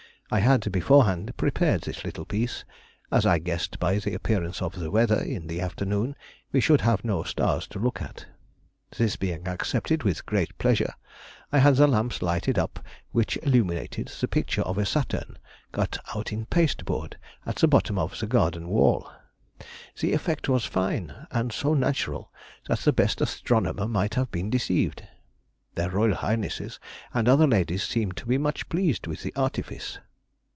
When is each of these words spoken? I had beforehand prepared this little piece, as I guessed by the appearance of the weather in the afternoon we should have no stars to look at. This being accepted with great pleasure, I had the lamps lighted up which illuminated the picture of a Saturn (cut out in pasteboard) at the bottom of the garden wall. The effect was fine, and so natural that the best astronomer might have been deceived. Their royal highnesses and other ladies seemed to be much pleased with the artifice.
I 0.33 0.39
had 0.39 0.71
beforehand 0.71 1.35
prepared 1.35 1.81
this 1.81 2.05
little 2.05 2.23
piece, 2.23 2.63
as 3.11 3.25
I 3.25 3.37
guessed 3.37 3.79
by 3.79 3.97
the 3.99 4.13
appearance 4.13 4.61
of 4.61 4.79
the 4.79 4.89
weather 4.89 5.19
in 5.21 5.47
the 5.47 5.59
afternoon 5.59 6.15
we 6.53 6.61
should 6.61 6.79
have 6.79 7.03
no 7.03 7.23
stars 7.23 7.67
to 7.67 7.79
look 7.79 8.01
at. 8.01 8.25
This 8.95 9.17
being 9.17 9.45
accepted 9.45 10.03
with 10.03 10.25
great 10.25 10.57
pleasure, 10.57 10.93
I 11.51 11.59
had 11.59 11.75
the 11.75 11.85
lamps 11.85 12.21
lighted 12.21 12.57
up 12.57 12.79
which 13.11 13.35
illuminated 13.43 14.07
the 14.07 14.27
picture 14.29 14.61
of 14.61 14.77
a 14.77 14.85
Saturn 14.85 15.37
(cut 15.73 15.97
out 16.15 16.31
in 16.31 16.45
pasteboard) 16.45 17.17
at 17.45 17.57
the 17.57 17.67
bottom 17.67 17.99
of 17.99 18.17
the 18.17 18.25
garden 18.25 18.69
wall. 18.69 19.11
The 19.99 20.13
effect 20.13 20.47
was 20.47 20.63
fine, 20.63 21.13
and 21.31 21.51
so 21.51 21.73
natural 21.73 22.31
that 22.69 22.79
the 22.79 22.93
best 22.93 23.19
astronomer 23.19 23.85
might 23.85 24.13
have 24.15 24.31
been 24.31 24.49
deceived. 24.49 25.05
Their 25.75 25.89
royal 25.89 26.15
highnesses 26.15 26.79
and 27.13 27.27
other 27.27 27.47
ladies 27.47 27.83
seemed 27.83 28.15
to 28.15 28.25
be 28.25 28.37
much 28.37 28.69
pleased 28.69 29.07
with 29.07 29.23
the 29.23 29.33
artifice. 29.35 29.99